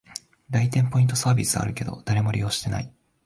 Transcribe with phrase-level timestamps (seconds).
[0.49, 2.91] 来店ポイントサービスあるけど、誰も利用してない